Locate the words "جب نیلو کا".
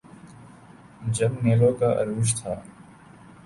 1.17-1.89